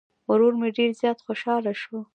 ورور 0.29 0.53
مې 0.59 0.69
ډير 0.77 0.91
زيات 1.01 1.19
خوشحاله 1.25 1.73
شو 1.81 1.97